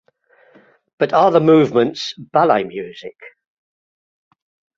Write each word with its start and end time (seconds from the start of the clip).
But 0.97 1.13
are 1.13 1.29
the 1.29 1.39
"Movements" 1.39 2.15
ballet 2.17 2.63
music? 2.63 3.15